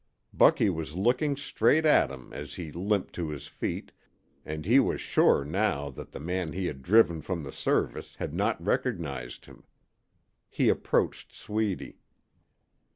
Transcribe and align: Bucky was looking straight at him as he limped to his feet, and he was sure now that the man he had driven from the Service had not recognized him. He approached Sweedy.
Bucky 0.33 0.67
was 0.71 0.95
looking 0.95 1.37
straight 1.37 1.85
at 1.85 2.09
him 2.09 2.33
as 2.33 2.55
he 2.55 2.71
limped 2.71 3.13
to 3.13 3.29
his 3.29 3.45
feet, 3.45 3.91
and 4.43 4.65
he 4.65 4.79
was 4.79 4.99
sure 4.99 5.45
now 5.45 5.91
that 5.91 6.11
the 6.11 6.19
man 6.19 6.53
he 6.53 6.65
had 6.65 6.81
driven 6.81 7.21
from 7.21 7.43
the 7.43 7.51
Service 7.51 8.15
had 8.15 8.33
not 8.33 8.59
recognized 8.65 9.45
him. 9.45 9.63
He 10.49 10.69
approached 10.69 11.33
Sweedy. 11.35 11.99